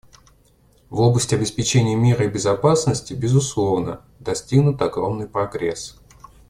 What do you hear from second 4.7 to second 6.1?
огромный прогресс.